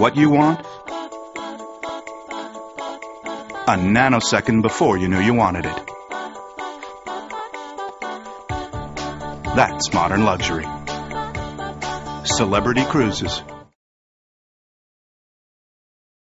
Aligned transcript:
what 0.00 0.16
you 0.16 0.30
want 0.30 0.58
a 3.68 3.76
nanosecond 3.76 4.62
before 4.62 4.96
you 4.96 5.08
knew 5.08 5.20
you 5.20 5.34
wanted 5.34 5.66
it. 5.66 5.90
That's 9.54 9.92
modern 9.92 10.24
luxury. 10.24 10.66
Celebrity 12.24 12.84
Cruises. 12.84 13.42